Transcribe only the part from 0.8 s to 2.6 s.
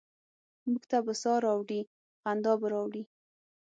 ته به سا ه راوړي، خندا